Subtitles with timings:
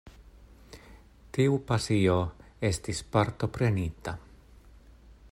[1.37, 2.15] Tiu pasio
[2.71, 4.15] estis partoprenita.